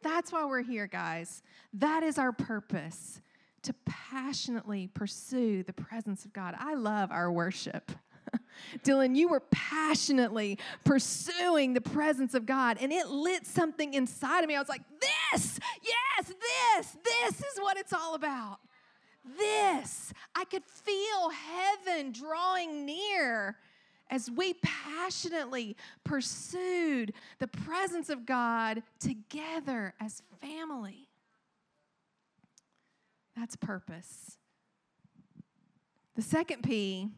[0.00, 1.42] That's why we're here, guys.
[1.74, 3.20] That is our purpose
[3.64, 6.54] to passionately pursue the presence of God.
[6.58, 7.92] I love our worship.
[8.84, 14.48] Dylan, you were passionately pursuing the presence of God, and it lit something inside of
[14.48, 14.56] me.
[14.56, 14.82] I was like,
[15.32, 18.58] This, yes, this, this is what it's all about
[19.38, 20.12] this.
[20.34, 23.56] I could feel heaven drawing near
[24.10, 31.08] as we passionately pursued the presence of God together as family.
[33.36, 34.38] That's purpose.
[36.16, 37.08] The second P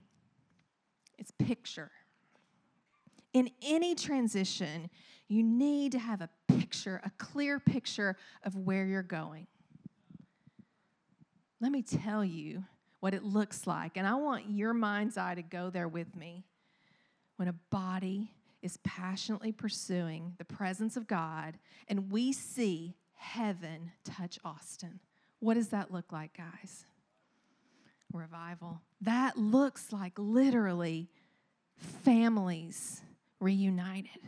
[1.22, 1.90] is picture.
[3.32, 4.90] In any transition,
[5.28, 9.46] you need to have a picture, a clear picture of where you're going
[11.62, 12.64] let me tell you
[12.98, 13.96] what it looks like.
[13.96, 16.44] And I want your mind's eye to go there with me.
[17.36, 21.54] When a body is passionately pursuing the presence of God
[21.88, 24.98] and we see heaven touch Austin,
[25.38, 26.84] what does that look like, guys?
[28.12, 28.80] Revival.
[29.00, 31.08] That looks like literally
[31.76, 33.02] families
[33.40, 34.20] reunited.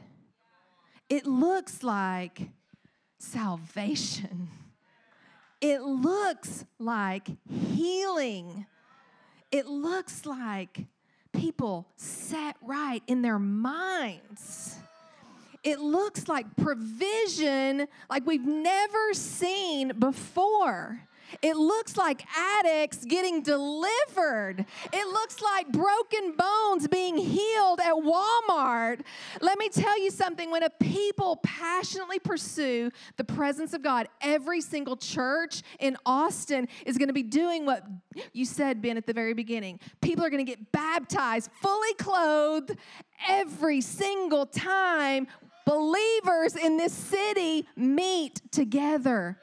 [1.09, 2.49] It looks like
[3.18, 4.49] salvation
[5.64, 8.66] it looks like healing.
[9.51, 10.85] It looks like
[11.32, 14.76] people set right in their minds.
[15.62, 21.01] It looks like provision like we've never seen before.
[21.43, 24.64] It looks like addicts getting delivered.
[24.93, 29.01] It looks like broken bones being healed at Walmart.
[29.41, 34.61] Let me tell you something when a people passionately pursue the presence of God, every
[34.61, 37.85] single church in Austin is going to be doing what
[38.32, 39.80] you said, Ben, at the very beginning.
[40.01, 42.76] People are going to get baptized, fully clothed,
[43.28, 45.26] every single time
[45.66, 49.39] believers in this city meet together.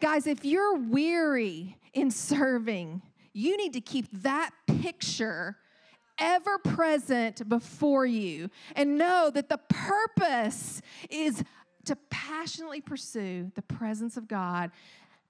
[0.00, 5.56] Guys, if you're weary in serving, you need to keep that picture
[6.18, 10.80] ever present before you and know that the purpose
[11.10, 11.42] is
[11.84, 14.70] to passionately pursue the presence of God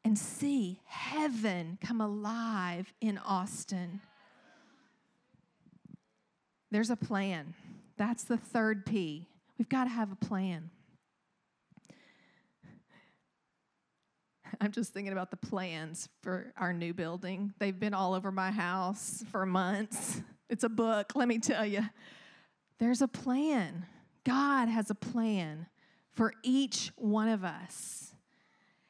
[0.04, 4.00] and see heaven come alive in Austin.
[6.70, 7.54] There's a plan.
[7.96, 9.28] That's the third P.
[9.58, 10.70] We've got to have a plan.
[14.60, 17.52] I'm just thinking about the plans for our new building.
[17.58, 20.20] They've been all over my house for months.
[20.50, 21.80] It's a book, let me tell you.
[22.78, 23.86] There's a plan.
[24.24, 25.66] God has a plan
[26.12, 28.14] for each one of us.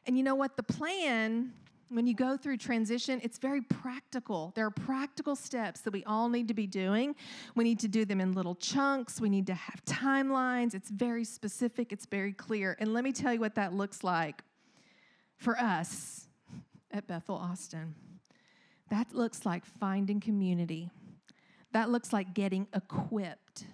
[0.04, 0.56] And you know what?
[0.56, 1.52] The plan
[1.90, 4.52] when you go through transition, it's very practical.
[4.56, 7.14] There are practical steps that we all need to be doing.
[7.54, 9.20] We need to do them in little chunks.
[9.20, 10.74] We need to have timelines.
[10.74, 12.76] It's very specific, it's very clear.
[12.80, 14.42] And let me tell you what that looks like
[15.44, 16.26] for us
[16.90, 17.94] at Bethel Austin.
[18.90, 20.90] That looks like finding community.
[21.72, 23.66] That looks like getting equipped.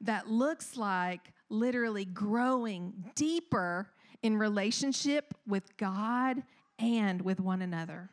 [0.00, 3.90] That looks like literally growing deeper
[4.22, 6.42] in relationship with God
[6.78, 8.10] and with one another.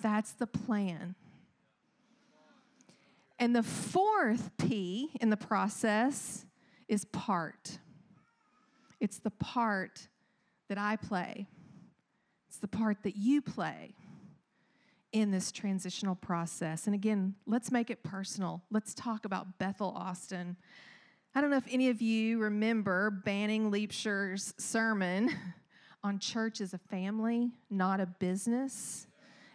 [0.00, 1.14] That's the plan.
[3.38, 6.44] And the fourth P in the process
[6.88, 7.78] is part.
[9.00, 10.08] It's the part
[10.68, 11.46] that I play,
[12.58, 13.94] the part that you play
[15.12, 16.86] in this transitional process.
[16.86, 18.62] And again, let's make it personal.
[18.70, 20.56] Let's talk about Bethel Austin.
[21.34, 25.30] I don't know if any of you remember Banning Liebscher's sermon
[26.02, 29.06] on church as a family, not a business.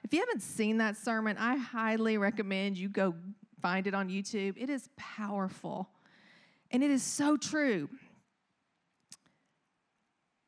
[0.04, 3.16] If you haven't seen that sermon, I highly recommend you go
[3.62, 4.56] find it on YouTube.
[4.58, 5.90] It is powerful
[6.72, 7.90] and it is so true.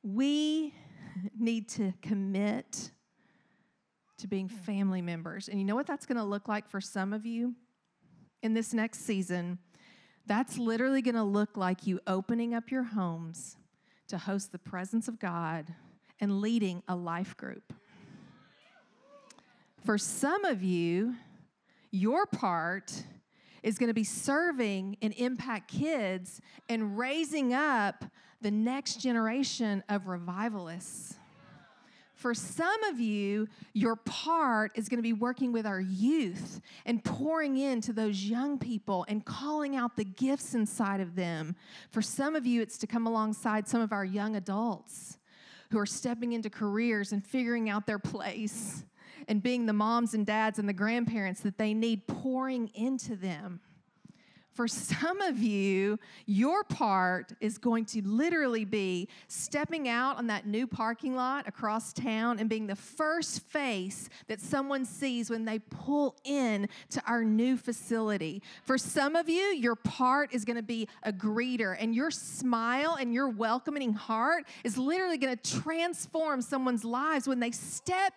[0.04, 0.74] We
[1.40, 2.92] need to commit
[4.18, 5.48] to being family members.
[5.48, 7.56] And you know what that's going to look like for some of you
[8.42, 9.60] in this next season?
[10.26, 13.58] That's literally going to look like you opening up your homes
[14.08, 15.74] to host the presence of God
[16.20, 17.74] and leading a life group.
[19.84, 21.16] For some of you,
[21.92, 23.04] your part
[23.62, 26.40] is going to be serving and impact kids
[26.70, 28.06] and raising up
[28.42, 31.16] the next generation of revivalists.
[32.16, 37.04] For some of you, your part is going to be working with our youth and
[37.04, 41.56] pouring into those young people and calling out the gifts inside of them.
[41.92, 45.18] For some of you, it's to come alongside some of our young adults
[45.72, 48.86] who are stepping into careers and figuring out their place
[49.28, 53.60] and being the moms and dads and the grandparents that they need pouring into them.
[54.56, 60.48] For some of you, your part is going to literally be stepping out on that
[60.48, 65.60] new parking lot across town and being the first face that someone sees when they
[65.60, 68.42] pull in to our new facility.
[68.64, 72.96] For some of you, your part is going to be a greeter, and your smile
[72.98, 78.14] and your welcoming heart is literally going to transform someone's lives when they step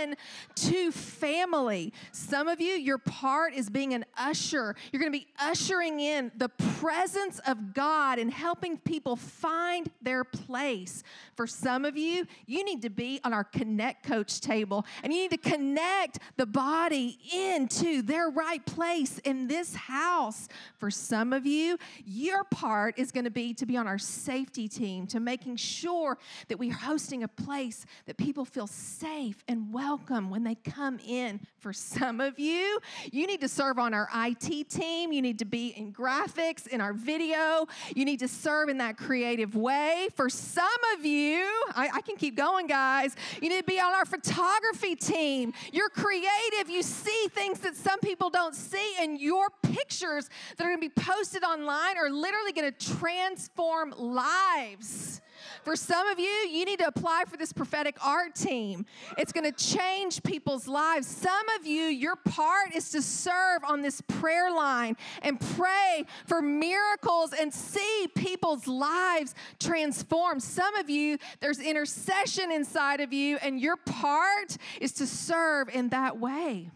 [0.00, 0.16] in
[0.54, 1.92] to family.
[2.12, 4.74] Some of you, your part is being an usher.
[4.90, 9.90] You're going to be ushering ushering in the presence of God and helping people find
[10.00, 11.02] their place.
[11.34, 15.22] For some of you, you need to be on our Connect Coach table and you
[15.22, 20.46] need to connect the body into their right place in this house.
[20.78, 24.68] For some of you, your part is going to be to be on our safety
[24.68, 30.30] team, to making sure that we're hosting a place that people feel safe and welcome
[30.30, 31.40] when they come in.
[31.58, 32.78] For some of you,
[33.10, 36.66] you need to serve on our IT team, you need to be be in graphics,
[36.66, 37.66] in our video.
[37.94, 40.08] You need to serve in that creative way.
[40.14, 43.16] For some of you, I, I can keep going, guys.
[43.40, 45.54] You need to be on our photography team.
[45.72, 46.68] You're creative.
[46.68, 50.88] You see things that some people don't see, and your pictures that are going to
[50.88, 55.22] be posted online are literally going to transform lives.
[55.66, 58.86] For some of you, you need to apply for this prophetic art team.
[59.18, 61.08] It's going to change people's lives.
[61.08, 66.40] Some of you, your part is to serve on this prayer line and pray for
[66.40, 70.38] miracles and see people's lives transform.
[70.38, 75.88] Some of you, there's intercession inside of you, and your part is to serve in
[75.88, 76.70] that way.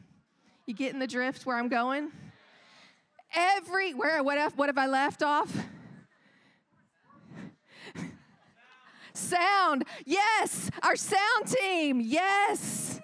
[0.67, 2.11] You getting the drift where I'm going?
[3.37, 5.57] Every where what what have I left off?
[9.21, 10.71] Sound, yes.
[10.83, 13.01] Our sound team, yes.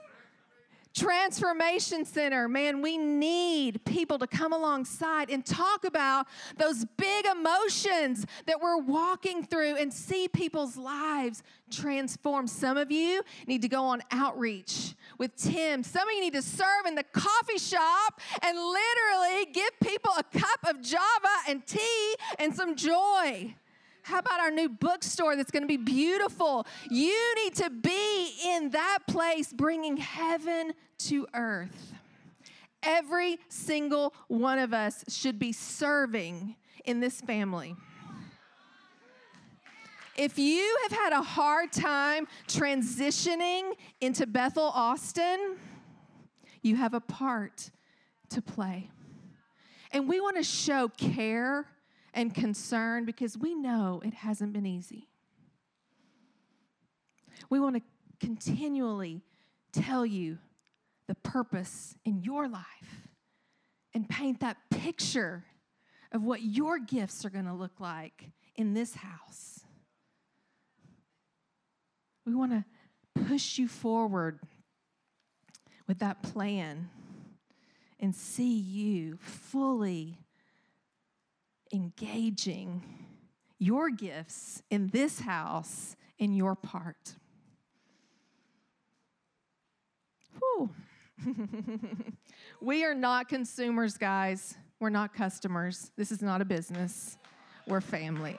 [0.97, 8.25] Transformation Center, man, we need people to come alongside and talk about those big emotions
[8.47, 12.47] that we're walking through and see people's lives transform.
[12.47, 15.83] Some of you need to go on outreach with Tim.
[15.83, 20.23] Some of you need to serve in the coffee shop and literally give people a
[20.23, 23.55] cup of Java and tea and some joy.
[24.07, 26.65] How about our new bookstore that's going to be beautiful?
[26.89, 31.93] You need to be in that place bringing heaven to earth.
[32.85, 36.55] Every single one of us should be serving
[36.85, 37.75] in this family.
[40.15, 45.57] If you have had a hard time transitioning into Bethel Austin,
[46.63, 47.73] you have a part
[48.29, 48.89] to play.
[49.91, 51.67] And we want to show care
[52.17, 55.07] and concern because we know it hasn't been easy.
[57.51, 57.83] We want to
[58.19, 59.23] continually
[59.71, 60.39] tell you
[61.07, 62.65] the purpose in your life
[63.95, 65.45] and paint that picture
[66.11, 69.61] of what your gifts are going to look like in this house.
[72.25, 72.65] We want to
[73.27, 74.41] push you forward
[75.87, 76.89] with that plan
[78.01, 80.17] and see you fully
[81.73, 82.83] engaging
[83.59, 87.17] your gifts in this house in your part.
[90.39, 90.71] Whew.
[92.61, 94.57] we are not consumers, guys.
[94.81, 95.91] We're not customers.
[95.97, 97.17] This is not a business.
[97.67, 98.37] We're family.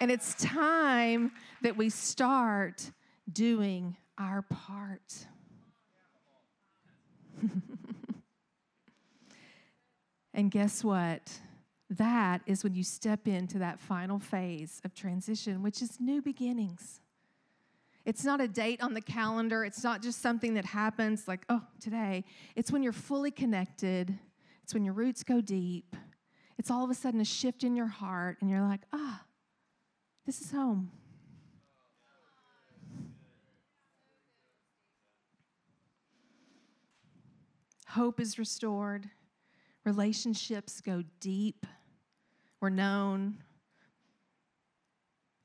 [0.00, 1.32] And it's time
[1.62, 2.90] that we start
[3.32, 5.26] doing our part.
[10.34, 11.22] and guess what?
[11.90, 17.00] That is when you step into that final phase of transition, which is new beginnings.
[18.04, 19.64] It's not a date on the calendar.
[19.64, 22.24] It's not just something that happens like, oh, today.
[22.56, 24.18] It's when you're fully connected.
[24.62, 25.96] It's when your roots go deep.
[26.58, 29.22] It's all of a sudden a shift in your heart, and you're like, ah,
[30.26, 30.90] this is home.
[37.88, 39.08] Hope is restored.
[39.84, 41.64] Relationships go deep.
[42.60, 43.38] We're known.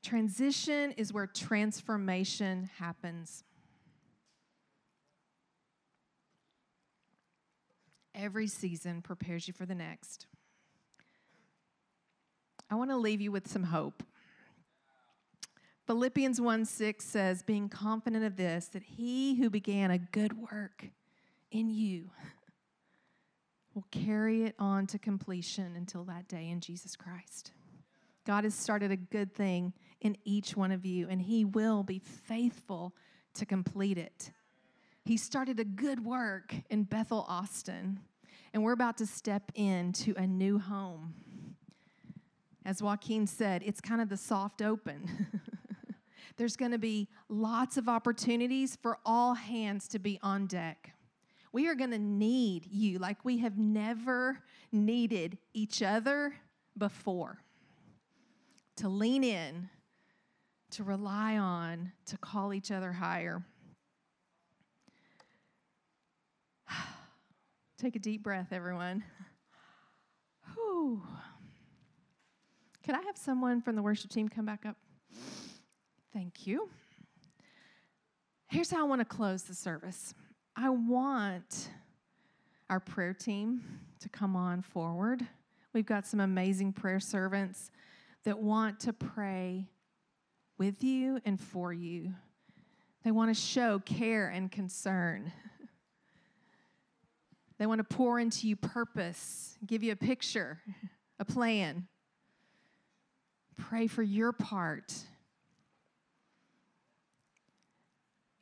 [0.02, 3.44] Transition is where transformation happens.
[8.14, 10.26] Every season prepares you for the next.
[12.70, 14.02] I want to leave you with some hope.
[15.86, 20.86] Philippians 1 6 says, Being confident of this, that he who began a good work
[21.50, 22.10] in you
[23.74, 27.52] will carry it on to completion until that day in Jesus Christ.
[28.26, 31.98] God has started a good thing in each one of you, and He will be
[31.98, 32.94] faithful
[33.34, 34.30] to complete it.
[35.04, 38.00] He started a good work in Bethel, Austin,
[38.52, 41.14] and we're about to step into a new home.
[42.64, 45.42] As Joaquin said, it's kind of the soft open.
[46.36, 50.93] There's going to be lots of opportunities for all hands to be on deck.
[51.54, 54.40] We are going to need you like we have never
[54.72, 56.34] needed each other
[56.76, 57.38] before
[58.78, 59.68] to lean in,
[60.72, 63.44] to rely on, to call each other higher.
[67.78, 69.04] Take a deep breath, everyone.
[70.54, 71.02] Whew.
[72.84, 74.76] Could I have someone from the worship team come back up?
[76.12, 76.68] Thank you.
[78.48, 80.14] Here's how I want to close the service
[80.56, 81.68] I want
[82.70, 83.62] our prayer team
[84.00, 85.26] to come on forward.
[85.72, 87.70] We've got some amazing prayer servants
[88.24, 89.68] that want to pray
[90.56, 92.14] with you and for you.
[93.02, 95.32] They want to show care and concern.
[97.58, 100.60] They want to pour into you purpose, give you a picture,
[101.18, 101.86] a plan.
[103.56, 104.92] Pray for your part.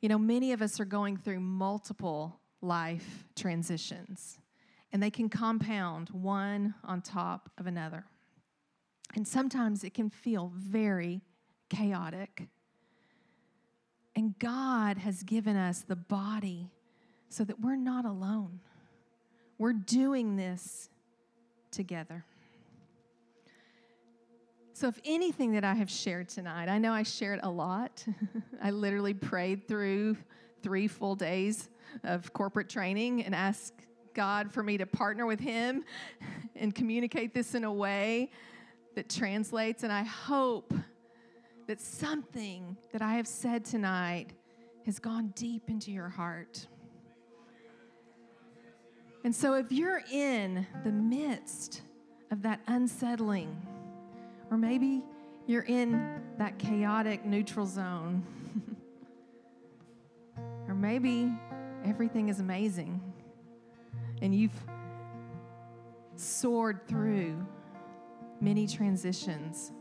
[0.03, 4.37] You know, many of us are going through multiple life transitions,
[4.91, 8.03] and they can compound one on top of another.
[9.15, 11.21] And sometimes it can feel very
[11.69, 12.49] chaotic.
[14.13, 16.69] And God has given us the body
[17.29, 18.59] so that we're not alone.
[19.57, 20.89] We're doing this
[21.71, 22.25] together.
[24.75, 28.03] So, if anything that I have shared tonight, I know I shared a lot.
[28.61, 30.17] I literally prayed through
[30.63, 31.69] three full days
[32.03, 33.75] of corporate training and asked
[34.15, 35.83] God for me to partner with Him
[36.55, 38.31] and communicate this in a way
[38.95, 39.83] that translates.
[39.83, 40.73] And I hope
[41.67, 44.31] that something that I have said tonight
[44.87, 46.65] has gone deep into your heart.
[49.23, 51.83] And so, if you're in the midst
[52.31, 53.55] of that unsettling,
[54.53, 55.03] or maybe
[55.47, 58.23] you're in that chaotic neutral zone,
[60.67, 61.31] or maybe
[61.83, 63.01] everything is amazing
[64.21, 64.57] and you've
[66.15, 67.45] soared through
[68.39, 69.71] many transitions.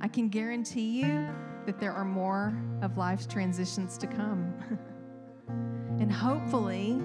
[0.00, 1.28] I can guarantee you
[1.66, 4.54] that there are more of life's transitions to come.
[6.00, 6.98] and hopefully,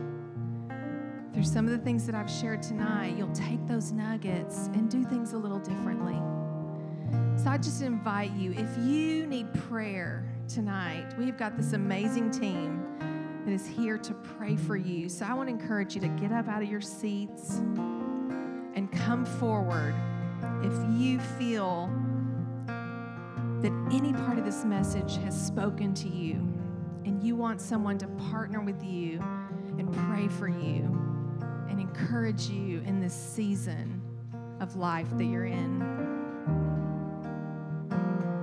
[1.33, 5.03] through some of the things that I've shared tonight, you'll take those nuggets and do
[5.03, 6.17] things a little differently.
[7.37, 12.83] So I just invite you, if you need prayer tonight, we've got this amazing team
[13.45, 15.07] that is here to pray for you.
[15.09, 17.59] So I want to encourage you to get up out of your seats
[18.75, 19.95] and come forward
[20.63, 21.89] if you feel
[23.61, 26.35] that any part of this message has spoken to you,
[27.05, 29.19] and you want someone to partner with you
[29.77, 30.83] and pray for you
[31.69, 34.01] and encourage you in this season
[34.59, 35.98] of life that you're in.